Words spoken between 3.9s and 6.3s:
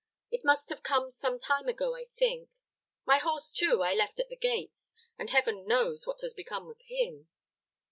left at the gates, and Heaven knows what